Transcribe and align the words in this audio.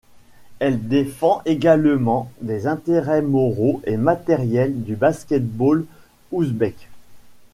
Elle 0.57 0.87
défend 0.87 1.43
également 1.45 2.31
les 2.41 2.65
intérêts 2.65 3.21
moraux 3.21 3.83
et 3.85 3.97
matériels 3.97 4.81
du 4.81 4.95
basket-ball 4.95 5.85
ouzbek. 6.31 6.89